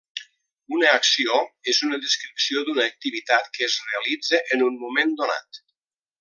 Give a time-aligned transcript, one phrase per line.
[0.77, 1.35] Una acció
[1.73, 5.63] és una descripció d'una activitat que es realitza en un moment donat.